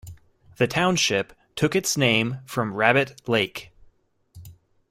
[0.57, 3.71] The township took its name from Rabbit Lake.